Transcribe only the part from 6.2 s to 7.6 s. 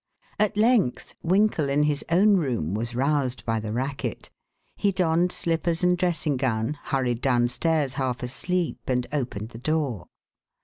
gown, hurried down